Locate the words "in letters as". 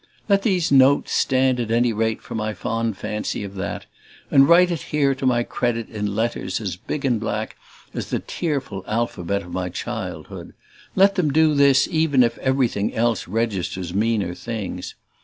5.89-6.75